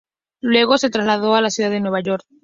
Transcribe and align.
Luego 0.41 0.79
se 0.79 0.89
trasladó 0.89 1.35
a 1.35 1.41
la 1.41 1.51
ciudad 1.51 1.69
de 1.69 1.79
Nueva 1.79 1.99
York. 2.01 2.25